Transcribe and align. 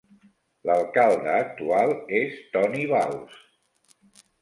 L'alcalde 0.69 1.35
actual 1.43 1.95
és 2.23 2.43
Tony 2.57 2.83
Vauss. 2.97 3.41